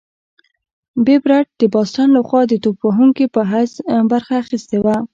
[1.05, 3.73] بېب رت د باسټن لخوا د توپ وهونکي په حیث
[4.11, 4.95] برخه اخیستې وه.